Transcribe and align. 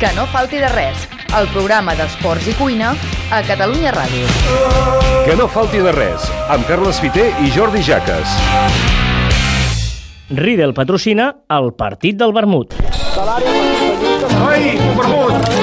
Que 0.00 0.08
no 0.16 0.24
falti 0.32 0.56
de 0.56 0.68
res, 0.72 1.02
el 1.36 1.46
programa 1.52 1.92
d'esports 1.92 2.46
i 2.48 2.54
cuina 2.56 2.94
a 3.28 3.42
Catalunya 3.44 3.92
Ràdio. 3.92 4.30
Que 5.26 5.34
no 5.36 5.44
falti 5.44 5.82
de 5.84 5.92
res, 5.92 6.24
amb 6.48 6.64
Carles 6.64 7.02
Fiter 7.04 7.26
i 7.44 7.52
Jordi 7.52 7.84
Jaques. 7.84 8.32
Riedel 10.40 10.72
patrocina 10.72 11.28
el 11.52 11.74
partit 11.76 12.16
del 12.16 12.32
vermut. 12.32 12.80
Ai, 14.48 14.78
un 14.78 14.96
vermut! 14.96 15.59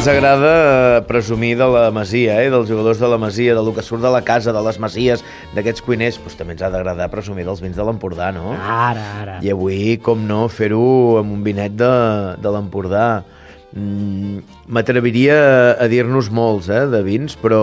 Ens 0.00 0.08
agrada 0.08 0.50
eh, 0.96 1.00
presumir 1.04 1.58
de 1.60 1.66
la 1.68 1.90
Masia, 1.92 2.38
eh? 2.40 2.48
dels 2.48 2.70
jugadors 2.70 2.96
de 2.96 3.08
la 3.10 3.18
Masia, 3.20 3.52
del 3.52 3.66
que 3.76 3.82
surt 3.84 4.00
de 4.00 4.08
la 4.08 4.22
casa, 4.24 4.48
de 4.56 4.60
les 4.64 4.78
Masies, 4.80 5.20
d'aquests 5.52 5.84
cuiners, 5.84 6.16
doncs 6.22 6.38
també 6.38 6.54
ens 6.56 6.62
ha 6.64 6.70
d'agradar 6.72 7.10
presumir 7.12 7.44
dels 7.44 7.60
vins 7.60 7.76
de 7.76 7.84
l'Empordà, 7.84 8.30
no? 8.32 8.54
Ara, 8.56 9.02
ara. 9.20 9.34
I 9.44 9.52
avui, 9.52 9.98
com 10.00 10.22
no, 10.24 10.46
fer-ho 10.48 11.18
amb 11.20 11.34
un 11.36 11.42
vinet 11.44 11.76
de, 11.76 11.90
de 12.40 12.52
l'Empordà. 12.54 13.04
Mm, 13.76 14.40
M'atreviria 14.72 15.36
a 15.76 15.90
dir-nos 15.92 16.32
molts, 16.32 16.72
eh, 16.72 16.86
de 16.88 17.02
vins, 17.04 17.36
però 17.36 17.60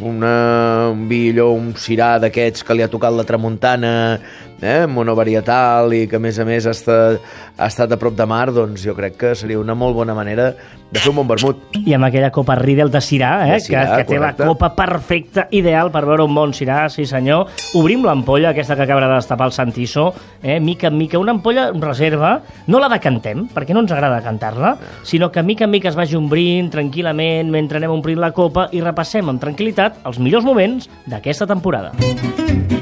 una, 0.00 0.88
un 0.92 1.06
vi 1.08 1.28
allò, 1.30 1.50
un 1.56 1.72
cirà 1.78 2.16
d'aquests 2.22 2.64
que 2.64 2.76
li 2.76 2.84
ha 2.84 2.90
tocat 2.92 3.14
la 3.16 3.26
tramuntana, 3.28 3.92
eh, 4.60 4.86
monovarietal 4.86 5.92
i 5.96 6.04
que 6.08 6.18
a 6.18 6.22
més 6.22 6.38
a 6.38 6.46
més 6.48 6.66
ha 6.68 6.74
estat, 6.74 7.20
ha 7.56 7.68
estat 7.68 7.92
a 7.92 7.98
prop 8.00 8.16
de 8.16 8.26
mar, 8.28 8.50
doncs 8.52 8.84
jo 8.84 8.94
crec 8.96 9.16
que 9.20 9.34
seria 9.34 9.60
una 9.60 9.74
molt 9.74 9.96
bona 9.96 10.14
manera 10.16 10.52
de 10.90 10.98
fer 10.98 11.12
un 11.12 11.20
bon 11.20 11.28
vermut. 11.28 11.60
I 11.78 11.94
amb 11.94 12.08
aquella 12.08 12.32
copa 12.34 12.56
Riedel 12.58 12.90
de 12.90 13.00
Cirà, 13.04 13.30
eh? 13.46 13.58
De 13.58 13.60
Syrah, 13.64 13.84
que, 13.90 14.02
que 14.02 14.08
té 14.08 14.18
la 14.18 14.32
correcte. 14.32 14.48
copa 14.50 14.70
perfecta, 14.74 15.46
ideal 15.54 15.92
per 15.94 16.04
veure 16.08 16.26
un 16.26 16.34
bon 16.34 16.52
Cirà, 16.56 16.82
sí 16.90 17.06
senyor. 17.06 17.46
Obrim 17.78 18.04
l'ampolla, 18.04 18.50
aquesta 18.50 18.76
que 18.76 18.84
acaba 18.88 19.06
de 19.06 19.12
destapar 19.14 19.46
el 19.46 19.54
Santiso, 19.54 20.12
eh? 20.42 20.58
mica 20.60 20.88
en 20.88 20.98
mica, 20.98 21.18
una 21.18 21.32
ampolla 21.32 21.70
reserva, 21.72 22.40
no 22.66 22.82
la 22.82 22.90
decantem, 22.90 23.46
perquè 23.54 23.76
no 23.76 23.84
ens 23.84 23.94
agrada 23.94 24.20
cantar-la, 24.24 24.76
sinó 25.06 25.30
que 25.30 25.44
mica 25.46 25.64
en 25.64 25.70
mica 25.70 25.88
es 25.88 25.98
vagi 25.98 26.18
ombrint 26.18 26.72
tranquil·lament 26.74 27.50
mentre 27.50 27.78
anem 27.78 27.94
omplint 27.94 28.20
la 28.20 28.32
copa 28.34 28.68
i 28.74 28.82
repassem 28.82 29.30
amb 29.30 29.40
tranquil·litat 29.42 29.69
els 30.08 30.18
millors 30.18 30.44
moments 30.44 30.90
d'aquesta 31.06 31.46
temporada. 31.46 32.79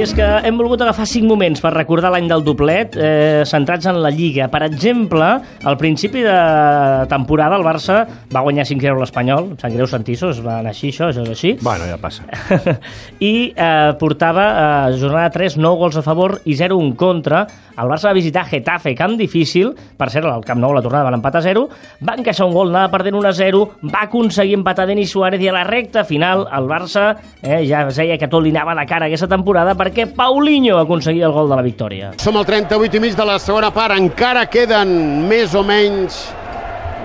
I 0.00 0.04
és 0.06 0.14
que 0.16 0.24
hem 0.48 0.56
volgut 0.56 0.80
agafar 0.80 1.04
cinc 1.04 1.26
moments 1.28 1.60
per 1.60 1.74
recordar 1.74 2.08
l'any 2.14 2.24
del 2.30 2.40
doblet, 2.40 2.94
eh, 2.96 3.42
centrats 3.44 3.84
en 3.84 3.98
la 4.00 4.08
Lliga. 4.08 4.46
Per 4.48 4.62
exemple, 4.64 5.26
al 5.62 5.76
principi 5.76 6.22
de 6.24 7.04
temporada 7.10 7.58
el 7.58 7.66
Barça 7.66 8.06
va 8.32 8.40
guanyar 8.40 8.64
5-0 8.64 8.96
a 8.96 9.00
l'Espanyol, 9.02 9.50
em 9.50 9.58
sap 9.60 9.74
greu 9.74 9.86
sentir-ho, 9.86 10.30
es 10.30 10.40
va 10.40 10.60
anar 10.60 10.72
així, 10.72 10.88
això, 10.88 11.10
això 11.10 11.20
és 11.20 11.28
així. 11.28 11.58
Bueno, 11.60 11.84
ja 11.84 11.98
passa. 12.00 12.24
I 13.20 13.52
eh, 13.52 13.92
portava 14.00 14.46
eh, 14.88 14.96
jornada 14.96 15.28
3, 15.36 15.58
9 15.60 15.76
gols 15.76 16.00
a 16.00 16.02
favor 16.06 16.40
i 16.46 16.56
0 16.56 16.80
en 16.80 16.94
contra. 16.96 17.46
El 17.76 17.88
Barça 17.88 18.08
va 18.08 18.16
visitar 18.16 18.46
Getafe, 18.48 18.94
camp 18.96 19.18
difícil, 19.18 19.74
per 19.96 20.08
cert, 20.12 20.24
al 20.28 20.44
Camp 20.44 20.60
Nou 20.60 20.72
la 20.72 20.82
tornada 20.84 21.10
van 21.10 21.16
empatar 21.16 21.40
a 21.40 21.44
0, 21.44 21.66
va 22.04 22.16
encaixar 22.16 22.48
un 22.48 22.52
gol, 22.56 22.72
anava 22.72 22.90
perdent 22.92 23.16
1 23.16 23.28
a 23.28 23.32
0, 23.36 23.62
va 23.84 24.02
aconseguir 24.04 24.56
empatar 24.58 24.88
Denis 24.88 25.12
Suárez 25.12 25.40
i 25.40 25.48
a 25.48 25.54
la 25.56 25.64
recta 25.64 26.04
final 26.04 26.46
el 26.56 26.68
Barça 26.68 27.14
eh, 27.42 27.62
ja 27.68 27.86
es 27.88 27.96
deia 27.96 28.18
que 28.20 28.28
tot 28.28 28.44
li 28.44 28.52
anava 28.52 28.74
de 28.76 28.84
cara 28.88 29.08
aquesta 29.08 29.28
temporada 29.28 29.76
perquè 29.78 29.89
Paulinho 30.16 30.78
aconseguia 30.78 31.26
el 31.26 31.32
gol 31.32 31.48
de 31.50 31.56
la 31.56 31.62
victòria. 31.62 32.12
Som 32.18 32.36
al 32.36 32.46
38 32.46 32.96
i 32.96 33.00
mig 33.00 33.16
de 33.16 33.24
la 33.26 33.38
segona 33.38 33.70
part. 33.74 33.96
Encara 33.98 34.46
queden 34.50 35.26
més 35.28 35.54
o 35.54 35.62
menys 35.66 36.20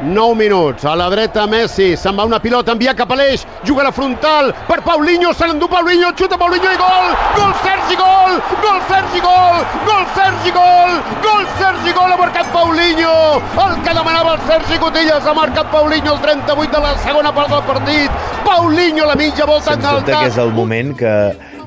9 0.03 0.35
minuts. 0.35 0.85
A 0.85 0.95
la 0.95 1.09
dreta 1.09 1.45
Messi. 1.47 1.95
Se'n 1.97 2.17
va 2.17 2.25
una 2.27 2.39
pilota, 2.41 2.73
envia 2.75 2.93
cap 2.95 3.11
a 3.11 3.17
l'eix. 3.19 3.45
Juga 3.65 3.81
a 3.83 3.87
la 3.89 3.93
frontal 3.95 4.53
per 4.67 4.81
Paulinho. 4.83 5.33
Se 5.33 5.47
l'endú 5.47 5.69
Paulinho. 5.71 6.11
Xuta 6.17 6.37
Paulinho 6.37 6.71
i 6.71 6.79
gol. 6.79 7.15
Gol 7.37 7.53
Sergi, 7.63 7.95
gol. 7.99 8.39
Gol 8.61 8.81
Sergi, 8.89 9.23
gol. 9.23 9.63
Gol 9.87 10.05
Sergi, 10.17 10.51
gol. 10.51 11.01
Gol 11.23 11.47
Sergi, 11.59 11.95
gol. 11.95 12.11
Ha 12.11 12.19
marcat 12.19 12.51
Paulinho. 12.53 13.15
El 13.65 13.81
que 13.81 13.97
demanava 13.97 14.35
el 14.35 14.41
Sergi 14.47 14.79
Cotillas. 14.79 15.25
Ha 15.25 15.33
marcat 15.33 15.71
Paulinho 15.71 16.13
el 16.13 16.21
38 16.21 16.71
de 16.71 16.83
la 16.87 16.97
segona 16.99 17.33
part 17.33 17.49
del 17.49 17.63
partit. 17.63 18.11
Paulinho 18.45 19.03
a 19.03 19.07
la 19.07 19.15
mitja 19.15 19.45
volta 19.45 19.73
Sens 19.73 19.83
dubte 19.83 20.13
que 20.13 20.27
és 20.29 20.37
el 20.37 20.51
moment 20.53 20.93
que 20.97 21.11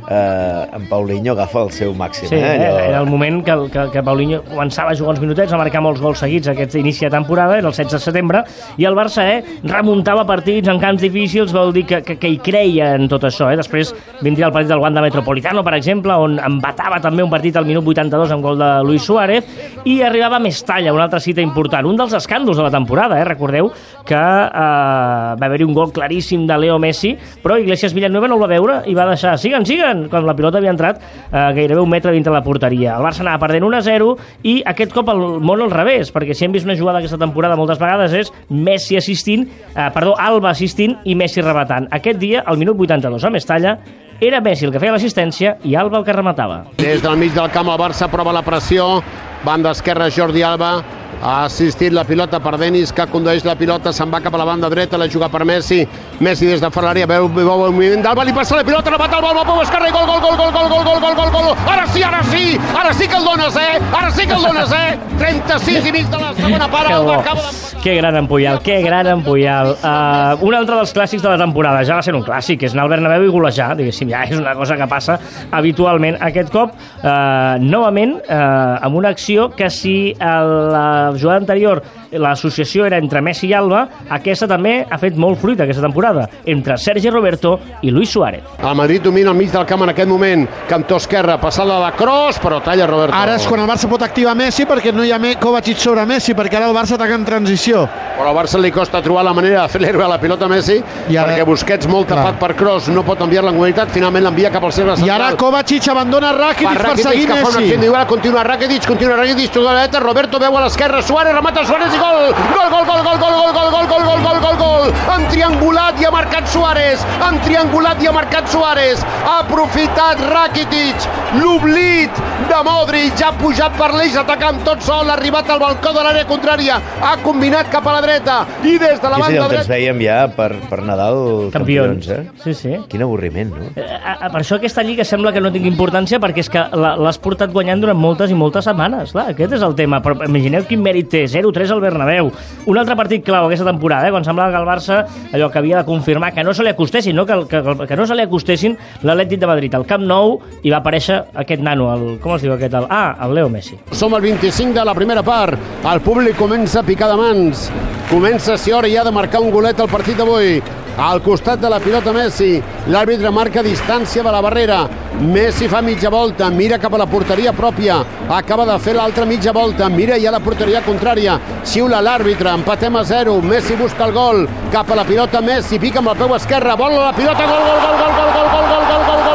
eh, 0.09 0.67
en 0.73 0.89
Paulinho 0.89 1.33
agafa 1.33 1.63
el 1.67 1.71
seu 1.73 1.93
màxim. 1.95 2.29
Sí, 2.29 2.35
eh? 2.35 2.41
eh, 2.41 2.67
Allò- 2.69 2.81
era 2.89 3.01
el 3.01 3.07
moment 3.07 3.43
que, 3.45 3.57
que, 3.73 3.85
que 3.93 4.03
Paulinho 4.03 4.43
començava 4.49 4.93
a 4.93 4.97
jugar 4.97 5.15
uns 5.17 5.21
minutets, 5.21 5.53
a 5.53 5.59
marcar 5.61 5.83
molts 5.85 6.01
gols 6.01 6.19
seguits 6.25 6.49
aquest 6.49 6.75
inici 6.81 7.05
de 7.07 7.11
temporada, 7.13 7.59
era 7.59 7.69
el 7.69 7.75
16 7.75 7.93
de 7.93 8.01
setembre, 8.01 8.43
i 8.79 8.87
el 8.89 8.97
Barça 8.97 9.27
eh, 9.29 9.43
remuntava 9.65 10.25
partits 10.27 10.69
en 10.73 10.81
camps 10.81 11.03
difícils, 11.05 11.53
vol 11.53 11.73
dir 11.77 11.85
que, 11.87 12.01
que, 12.03 12.17
que 12.19 12.29
hi 12.33 12.39
creia 12.43 12.95
en 12.97 13.09
tot 13.09 13.25
això. 13.29 13.51
Eh? 13.53 13.57
Després 13.61 13.93
vindria 14.25 14.49
el 14.49 14.53
partit 14.53 14.71
del 14.73 14.81
Wanda 14.83 15.03
Metropolitano, 15.05 15.63
per 15.67 15.75
exemple, 15.79 16.15
on 16.17 16.39
embatava 16.41 17.01
també 17.05 17.23
un 17.23 17.31
partit 17.31 17.57
al 17.57 17.67
minut 17.69 17.87
82 17.87 18.33
amb 18.35 18.43
gol 18.45 18.59
de 18.59 18.71
Luis 18.89 19.05
Suárez, 19.05 19.45
i 19.85 20.01
arribava 20.03 20.37
a 20.39 20.43
Mestalla, 20.43 20.93
una 20.93 21.05
altra 21.09 21.21
cita 21.21 21.41
important, 21.45 21.87
un 21.87 21.97
dels 21.99 22.15
escàndols 22.17 22.57
de 22.59 22.65
la 22.67 22.73
temporada, 22.73 23.19
eh? 23.21 23.25
recordeu 23.29 23.71
que 24.09 24.15
eh, 24.17 25.35
va 25.39 25.47
haver-hi 25.49 25.65
un 25.69 25.75
gol 25.77 25.93
claríssim 25.93 26.47
de 26.49 26.57
Leo 26.59 26.79
Messi, 26.79 27.15
però 27.43 27.59
Iglesias 27.61 27.95
Villanueva 27.95 28.29
no 28.29 28.37
el 28.39 28.43
va 28.43 28.51
veure 28.51 28.79
i 28.89 28.95
va 28.97 29.07
deixar, 29.11 29.37
siguen, 29.39 29.67
siguen, 29.69 29.98
quan 30.11 30.27
la 30.27 30.37
pilota 30.39 30.61
havia 30.63 30.73
entrat 30.75 31.01
eh, 31.01 31.53
gairebé 31.59 31.81
un 31.83 31.91
metre 31.91 32.15
dintre 32.15 32.33
la 32.33 32.43
porteria. 32.47 32.97
El 32.97 33.07
Barça 33.07 33.25
anava 33.27 33.43
perdent 33.43 33.67
1 33.67 33.79
a 33.79 33.83
0 33.85 34.11
i 34.49 34.57
aquest 34.75 34.95
cop 34.95 35.11
el 35.13 35.25
món 35.45 35.65
al 35.65 35.75
revés, 35.75 36.13
perquè 36.15 36.37
si 36.37 36.47
hem 36.47 36.55
vist 36.55 36.69
una 36.69 36.79
jugada 36.79 37.03
aquesta 37.03 37.21
temporada 37.21 37.59
moltes 37.59 37.81
vegades 37.83 38.15
és 38.15 38.33
Messi 38.49 38.99
assistint, 39.01 39.49
eh, 39.75 39.89
perdó, 39.95 40.15
Alba 40.19 40.53
assistint 40.55 40.99
i 41.05 41.17
Messi 41.19 41.43
rematant. 41.43 41.89
Aquest 41.91 42.21
dia, 42.23 42.45
al 42.47 42.61
minut 42.61 42.79
82 42.79 43.25
a 43.25 43.33
Mestalla, 43.35 43.79
era 44.21 44.41
Messi 44.43 44.67
el 44.67 44.73
que 44.75 44.81
feia 44.83 44.93
l'assistència 44.95 45.57
i 45.63 45.77
Alba 45.79 46.01
el 46.01 46.07
que 46.07 46.15
rematava. 46.17 46.65
Des 46.81 47.03
del 47.05 47.19
mig 47.21 47.35
del 47.37 47.51
camp 47.55 47.71
el 47.71 47.79
Barça 47.79 48.09
prova 48.11 48.35
la 48.35 48.43
pressió. 48.43 48.99
Banda 49.45 49.71
esquerra 49.71 50.11
Jordi 50.11 50.43
Alba. 50.43 50.83
Ha 51.19 51.45
assistit 51.49 51.91
la 51.91 52.05
pilota 52.07 52.39
per 52.39 52.53
Denis, 52.61 52.93
que 52.95 53.03
condueix 53.11 53.43
la 53.43 53.57
pilota, 53.59 53.91
se'n 53.91 54.11
va 54.13 54.21
cap 54.23 54.35
a 54.37 54.39
la 54.39 54.45
banda 54.47 54.69
dreta, 54.71 54.99
la 55.01 55.09
juga 55.11 55.27
per 55.29 55.41
Messi. 55.49 55.81
Messi 56.23 56.47
des 56.47 56.61
de 56.63 56.69
fora 56.71 56.93
l'àrea, 56.93 57.09
veu, 57.11 57.27
veu 57.35 57.49
el 57.67 57.73
moviment 57.75 58.05
d'Alba, 58.05 58.23
li 58.29 58.35
passa 58.37 58.55
la 58.55 58.63
pilota, 58.63 58.93
remata 58.93 59.19
el 59.19 59.27
Alba, 59.27 59.43
pou 59.49 59.59
esquerra 59.65 59.89
i 59.89 59.95
gol, 59.97 60.07
gol, 60.07 60.21
gol, 60.23 60.37
gol, 60.39 60.53
gol, 60.53 60.69
gol, 60.69 60.85
gol, 60.87 61.01
gol, 61.03 61.17
gol, 61.19 61.33
gol. 61.49 61.65
Ara 61.73 61.89
sí, 61.91 62.05
ara 62.07 62.23
sí, 62.31 62.45
ara 62.71 62.93
sí 62.95 63.09
que 63.11 63.19
el 63.19 63.27
dones, 63.27 63.57
eh? 63.59 63.81
Ara 63.99 64.13
sí 64.15 64.27
que 64.29 64.37
el 64.37 64.47
dones, 64.47 64.77
eh? 64.79 64.99
36 65.19 65.89
i 65.91 65.95
mig 65.97 66.07
de 66.13 66.21
la 66.23 66.31
segona 66.39 66.69
part, 66.77 66.87
Que 66.87 66.95
acaba 66.95 67.43
d'empatar. 67.43 67.83
Que 67.83 67.95
gran 67.97 68.17
empuyal, 68.17 68.63
que 68.63 68.81
gran 68.83 69.07
empuyal. 69.07 69.75
Uh, 69.83 70.47
un 70.47 70.55
altre 70.55 70.77
dels 70.79 70.95
clàssics 70.95 71.23
de 71.23 71.29
la 71.31 71.39
temporada, 71.39 71.83
ja 71.87 71.99
va 71.99 72.03
ser 72.07 72.15
un 72.15 72.23
clàssic, 72.27 72.63
és 72.69 72.73
anar 72.75 72.87
al 72.87 72.95
Bernabéu 72.95 73.27
i 73.27 73.33
golejar, 73.35 73.73
diguéssim, 73.79 74.11
ja 74.11 74.23
és 74.27 74.39
una 74.39 74.55
cosa 74.59 74.77
que 74.79 74.87
passa 74.91 75.19
habitualment. 75.51 76.19
Aquest 76.31 76.51
cop, 76.55 76.75
uh, 77.03 77.59
novament, 77.63 78.17
uh, 78.23 78.79
amb 78.87 78.99
una 79.03 79.11
acció 79.15 79.28
que 79.55 79.69
si 79.69 80.15
a 80.19 80.41
la 80.43 81.13
jugada 81.13 81.39
anterior 81.43 81.83
l'associació 82.13 82.87
era 82.87 82.97
entre 82.97 83.21
Messi 83.21 83.49
i 83.51 83.53
Alba, 83.53 83.83
aquesta 84.17 84.47
també 84.49 84.87
ha 84.89 84.97
fet 84.99 85.17
molt 85.21 85.39
fruit 85.43 85.61
aquesta 85.61 85.83
temporada, 85.85 86.25
entre 86.47 86.79
Sergi 86.81 87.11
Roberto 87.11 87.59
i 87.83 87.91
Luis 87.91 88.09
Suárez. 88.11 88.41
El 88.63 88.75
Madrid 88.75 89.03
domina 89.05 89.31
al 89.31 89.37
mig 89.37 89.51
del 89.53 89.67
camp 89.67 89.83
en 89.85 89.91
aquest 89.93 90.09
moment. 90.09 90.47
Cantó 90.69 90.97
esquerra, 90.97 91.37
passada 91.41 91.77
de 91.85 91.93
cross, 91.97 92.39
però 92.41 92.63
talla 92.65 92.87
Roberto. 92.87 93.15
Ara 93.17 93.37
és 93.37 93.47
quan 93.47 93.61
el 93.61 93.69
Barça 93.69 93.89
pot 93.91 94.03
activar 94.03 94.35
Messi 94.35 94.65
perquè 94.65 94.93
no 94.95 95.05
hi 95.05 95.13
ha 95.13 95.19
Me- 95.19 95.37
Kovacic 95.37 95.77
sobre 95.79 96.07
Messi, 96.07 96.33
perquè 96.35 96.57
ara 96.57 96.69
el 96.71 96.75
Barça 96.77 96.95
ataca 96.97 97.15
en 97.15 97.25
transició. 97.29 97.85
Però 98.19 98.31
al 98.33 98.37
Barça 98.37 98.59
li 98.59 98.71
costa 98.73 99.03
trobar 99.05 99.25
la 99.29 99.35
manera 99.37 99.63
de 99.63 99.69
fer-li 99.69 99.89
arribar 99.91 100.09
la 100.09 100.19
pilota 100.21 100.47
a 100.47 100.49
Messi, 100.49 100.81
I 101.11 101.17
ara- 101.17 101.35
perquè 101.37 101.45
Busquets 101.45 101.87
molt 101.87 102.09
Clar. 102.09 102.25
tapat 102.25 102.41
per 102.41 102.55
cross 102.57 102.89
no 102.89 103.05
pot 103.05 103.21
enviar-la 103.21 103.51
en 103.51 103.57
mobilitat, 103.57 103.91
finalment 103.93 104.25
l'envia 104.25 104.51
cap 104.51 104.65
al 104.65 104.71
I 104.71 104.73
central. 104.73 105.11
ara 105.11 105.37
Kovacic 105.37 105.89
abandona 105.89 106.33
Rakitic 106.33 106.69
per, 106.69 106.83
Rakitic, 106.83 107.07
seguir 107.11 107.27
que 107.27 107.35
fa 107.37 107.49
una 107.49 107.59
Messi. 107.61 107.75
individual, 107.75 108.07
continua 108.07 108.43
Rakitic, 108.45 108.87
continua 108.87 109.17
Rakitic, 109.19 109.53
juga 109.55 109.71
a 109.71 109.75
la 109.75 109.81
dreta, 109.83 110.01
Roberto 110.01 110.39
veu 110.39 110.57
a 110.57 110.61
l'esquerra, 110.65 111.03
Suárez, 111.03 111.35
remata 111.35 111.65
Suárez 111.67 111.95
i 111.95 111.99
gol! 111.99 112.33
Gol, 112.55 112.69
gol, 112.71 112.85
gol, 112.87 113.03
gol, 113.05 113.19
gol, 113.19 113.35
gol, 113.39 113.53
gol, 113.57 113.71
gol, 113.73 113.87
gol, 113.89 114.05
gol, 114.07 114.23
gol, 114.23 114.41
gol, 114.47 114.57
gol! 114.63 114.93
Han 115.13 115.27
triangulat 115.33 116.01
i 116.01 116.07
ha 116.09 116.13
marcat 116.15 116.47
Suárez! 116.53 117.03
Han 117.25 117.41
triangulat 117.45 118.03
i 118.03 118.09
ha 118.11 118.13
marcat 118.15 118.49
Suárez! 118.53 119.03
Ha 119.25 119.39
aprofitat 119.45 120.23
Rakitic! 120.31 121.09
L'oblit 121.39 122.21
de 122.49 122.59
Modric, 122.65 123.21
ha 123.25 123.33
pujat 123.37 123.75
per 123.77 123.91
l'eix 123.97 124.15
atacant 124.17 124.63
tot 124.65 124.81
sol, 124.87 125.11
ha 125.11 125.17
arribat 125.19 125.51
al 125.53 125.61
balcó 125.61 125.93
de 125.93 126.05
l'àrea 126.05 126.25
contrària, 126.29 126.79
ha 127.05 127.15
combinat 127.25 127.69
cap 127.73 127.87
a 127.91 127.97
la 127.99 128.01
dreta 128.05 128.39
i 128.65 128.79
des 128.81 129.01
de 129.03 129.11
la 129.11 129.19
Sí, 129.19 129.23
sí, 129.23 129.37
banda 129.37 129.43
el 129.45 129.51
que 129.51 129.59
ens 129.59 129.67
dreta... 129.67 129.73
veiem 129.75 130.01
ja 130.05 130.19
per, 130.33 130.49
per 130.71 130.79
Nadal 130.87 131.51
Campions. 131.53 132.07
campions, 132.07 132.09
eh? 132.09 132.43
Sí, 132.45 132.55
sí. 132.55 132.77
Quin 132.89 133.03
avorriment, 133.05 133.53
no? 133.53 133.69
Eh, 133.75 133.85
eh, 133.85 134.31
per 134.31 134.41
això 134.41 134.57
aquesta 134.57 134.83
lliga 134.87 135.05
sembla 135.05 135.33
que 135.35 135.43
no 135.45 135.53
tingui 135.53 135.69
importància 135.73 136.21
perquè 136.23 136.45
és 136.47 136.51
que 136.53 136.65
l'has 136.73 137.19
portat 137.21 137.53
guanyant 137.53 137.83
durant 137.85 137.99
moltes 137.99 138.31
i 138.33 138.39
moltes 138.39 138.65
setmanes. 138.69 139.08
Clar, 139.13 139.31
aquest 139.33 139.55
és 139.59 139.65
el 139.65 139.75
tema. 139.79 140.01
Però 140.05 140.17
imagineu 140.27 140.67
quin 140.69 140.83
mèrit 140.85 141.11
té. 141.13 141.25
0-3 141.31 141.73
al 141.75 141.83
Bernabéu. 141.85 142.31
Un 142.67 142.81
altre 142.81 142.97
partit 142.99 143.25
clau 143.25 143.47
aquesta 143.47 143.67
temporada, 143.69 144.09
eh, 144.09 144.15
quan 144.15 144.27
semblava 144.27 144.53
que 144.53 144.61
el 144.63 144.69
Barça 144.69 145.01
allò 145.33 145.51
que 145.51 145.59
havia 145.59 145.79
de 145.79 145.85
confirmar 145.85 146.33
que 146.35 146.45
no 146.45 146.55
se 146.55 146.63
li 146.63 146.71
acostessin, 146.71 147.17
no? 147.17 147.27
Que, 147.27 147.39
que, 147.49 147.63
que 147.87 147.97
no 147.97 148.07
se 148.07 148.17
li 148.17 148.27
acostessin 148.27 148.77
l'Atlètic 149.03 149.41
de 149.41 149.51
Madrid 149.51 149.75
al 149.75 149.87
Camp 149.87 150.05
Nou 150.09 150.39
i 150.63 150.71
va 150.71 150.83
aparèixer 150.83 151.21
aquest 151.35 151.63
nano, 151.63 151.91
el, 151.95 152.19
com 152.23 152.37
es 152.37 152.45
diu 152.45 152.55
aquest? 152.55 152.75
El, 152.75 152.89
ah, 152.91 153.17
el 153.25 153.35
Leo 153.35 153.53
Messi. 153.53 153.79
Som 153.93 154.15
al 154.15 154.25
25 154.25 154.75
de 154.77 154.85
la 154.85 154.95
primera 154.95 155.23
part. 155.23 155.59
El 155.85 156.03
públic 156.05 156.37
comença 156.39 156.81
a 156.81 156.87
picar 156.87 157.11
de 157.13 157.21
mans. 157.21 157.69
Comença 158.09 158.57
hora 158.75 158.89
ja 158.89 159.05
de 159.05 159.13
marcar 159.13 159.41
un 159.41 159.51
golet 159.51 159.81
al 159.81 159.89
partit 159.89 160.17
d'avui. 160.17 160.61
Al 160.99 161.23
costat 161.23 161.61
de 161.61 161.71
la 161.71 161.79
pilota 161.79 162.13
Messi. 162.13 162.59
L'àrbitre 162.91 163.31
marca 163.31 163.63
distància 163.63 164.23
de 164.25 164.33
la 164.35 164.43
barrera. 164.43 164.81
Messi 165.19 165.69
fa 165.71 165.81
mitja 165.83 166.11
volta, 166.11 166.51
mira 166.51 166.79
cap 166.79 166.95
a 166.95 166.99
la 166.99 167.07
porteria 167.07 167.53
pròpia. 167.55 168.01
Acaba 168.29 168.67
de 168.67 168.79
fer 168.83 168.97
l'altra 168.99 169.25
mitja 169.25 169.53
volta, 169.53 169.89
mira 169.89 170.19
ja 170.19 170.35
la 170.35 170.43
porteria 170.43 170.83
contrària. 170.83 171.39
Xiula 171.65 172.03
l'àrbitre, 172.03 172.53
empatem 172.59 172.99
a 172.99 173.05
0. 173.05 173.39
Messi 173.43 173.79
busca 173.79 174.07
el 174.07 174.13
gol. 174.13 174.47
Cap 174.75 174.91
a 174.91 174.99
la 174.99 175.07
pilota 175.07 175.41
Messi, 175.41 175.79
pica 175.79 176.03
amb 176.03 176.13
el 176.15 176.19
peu 176.19 176.35
esquerre, 176.35 176.77
vol 176.77 176.99
la 176.99 177.15
pilota, 177.15 177.47
gol, 177.47 177.65
gol, 177.71 177.81
gol, 177.87 177.99
gol, 178.03 178.15
gol, 178.19 178.31
gol, 178.35 178.47
gol, 178.53 178.79
gol, 178.83 179.03
gol, 179.07 179.23
gol, 179.23 179.28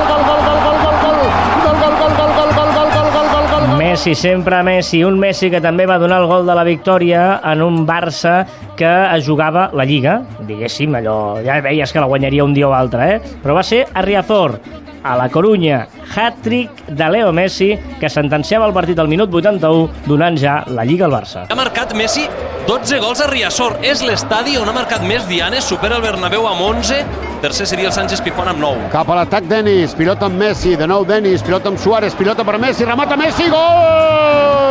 Messi, 3.83 4.15
sempre 4.15 4.63
Messi. 4.63 5.01
Un 5.03 5.17
Messi 5.19 5.49
que 5.51 5.59
també 5.59 5.83
va 5.83 5.97
donar 5.99 6.21
el 6.21 6.27
gol 6.29 6.45
de 6.47 6.53
la 6.55 6.63
victòria 6.63 7.41
en 7.51 7.59
un 7.61 7.81
Barça 7.83 8.45
que 8.79 8.87
es 8.87 9.25
jugava 9.27 9.65
la 9.75 9.83
Lliga, 9.83 10.21
diguéssim, 10.47 10.95
allò, 10.95 11.41
ja 11.43 11.57
veies 11.59 11.91
que 11.91 11.99
la 11.99 12.07
guanyaria 12.07 12.45
un 12.47 12.55
dia 12.55 12.69
o 12.69 12.71
altre, 12.73 13.09
eh? 13.11 13.35
Però 13.43 13.57
va 13.57 13.65
ser 13.67 13.81
a 13.91 14.01
Riazor, 14.05 14.55
a 15.03 15.17
la 15.19 15.27
Corunya, 15.27 15.81
hat-trick 16.15 16.85
de 16.87 17.09
Leo 17.11 17.33
Messi, 17.35 17.73
que 17.99 18.07
sentenciava 18.07 18.71
el 18.71 18.73
partit 18.73 19.03
al 19.03 19.11
minut 19.11 19.35
81, 19.35 20.07
donant 20.07 20.39
ja 20.39 20.61
la 20.71 20.87
Lliga 20.87 21.09
al 21.09 21.17
Barça. 21.19 21.49
Ha 21.51 21.59
marcat 21.59 21.91
Messi 21.91 22.23
12 22.69 23.03
gols 23.03 23.19
a 23.19 23.27
Riazor. 23.27 23.81
És 23.83 23.99
l'estadi 24.07 24.55
on 24.55 24.71
ha 24.71 24.79
marcat 24.79 25.03
més 25.03 25.27
dianes, 25.27 25.67
supera 25.67 25.99
el 25.99 26.07
Bernabéu 26.07 26.47
amb 26.47 26.63
11, 26.71 27.03
tercer 27.43 27.67
seria 27.67 27.87
el 27.87 27.93
Sánchez 27.93 28.21
Pizjuán 28.23 28.47
amb 28.53 28.61
9. 28.63 28.87
Cap 28.93 29.09
a 29.11 29.17
l'atac 29.17 29.43
Denis, 29.51 29.91
pilota 29.99 30.29
amb 30.29 30.39
Messi, 30.39 30.77
de 30.79 30.87
nou 30.87 31.03
Denis, 31.03 31.43
pilota 31.43 31.67
amb 31.73 31.79
Suárez, 31.85 32.15
pilota 32.15 32.47
per 32.47 32.55
Messi, 32.55 32.87
remata 32.87 33.19
Messi, 33.19 33.49
gol! 33.51 34.63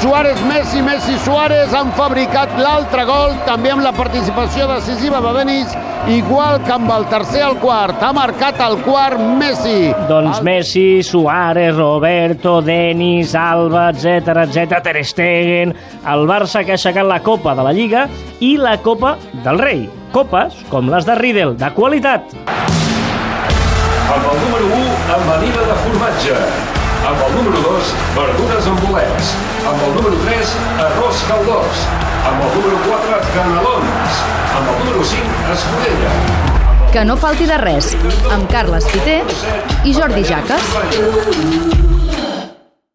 Suárez, 0.00 0.40
Messi, 0.44 0.82
Messi, 0.82 1.16
Suárez 1.24 1.72
han 1.74 1.88
fabricat 1.96 2.52
l'altre 2.60 3.04
gol, 3.08 3.32
també 3.46 3.70
amb 3.72 3.84
la 3.84 3.92
participació 3.96 4.66
decisiva 4.68 5.22
de 5.24 5.32
Denis, 5.38 5.72
igual 6.12 6.60
que 6.66 6.74
amb 6.74 6.90
el 6.92 7.06
tercer 7.08 7.42
al 7.46 7.56
quart. 7.62 8.02
Ha 8.04 8.12
marcat 8.16 8.60
el 8.66 8.76
quart 8.84 9.20
Messi. 9.40 9.94
Doncs 10.10 10.42
Messi, 10.44 11.02
Suárez, 11.02 11.74
Roberto, 11.76 12.60
Denis, 12.62 13.34
Alba, 13.34 13.88
etc 13.94 14.44
etc 14.44 14.82
Ter 14.84 15.04
Stegen, 15.04 15.74
el 16.04 16.28
Barça 16.28 16.64
que 16.64 16.76
ha 16.76 16.80
aixecat 16.80 17.08
la 17.08 17.22
Copa 17.24 17.56
de 17.56 17.64
la 17.64 17.72
Lliga 17.72 18.06
i 18.40 18.56
la 18.60 18.76
Copa 18.84 19.16
del 19.44 19.58
Rei. 19.64 19.86
Copes 20.12 20.60
com 20.70 20.92
les 20.92 21.08
de 21.08 21.16
Riedel, 21.16 21.56
de 21.56 21.72
qualitat. 21.76 22.36
Amb 24.06 24.32
el 24.32 24.40
número 24.44 24.72
1, 24.80 24.96
amanida 25.18 25.70
de 25.72 25.84
formatge. 25.84 26.75
Amb 27.06 27.20
el 27.22 27.34
número 27.36 27.60
2, 27.62 27.90
verdures 28.16 28.64
amb 28.66 28.80
bolets. 28.82 29.28
Amb 29.70 29.82
el 29.86 29.92
número 29.94 30.16
3, 30.24 30.54
arròs 30.86 31.20
caldós. 31.28 31.84
Amb 32.26 32.42
el 32.42 32.50
número 32.56 32.80
4, 32.88 33.20
canelons. 33.36 34.18
Amb 34.58 34.72
el 34.72 34.76
número 34.80 35.06
5, 35.12 35.38
escudella. 35.54 36.10
Que 36.90 37.06
no 37.06 37.14
falti 37.22 37.46
de 37.46 37.62
res, 37.62 37.94
amb 38.34 38.50
Carles 38.50 38.90
Fiter 38.90 39.22
i 39.86 39.94
Jordi 39.94 40.26
Jaques. 40.26 42.25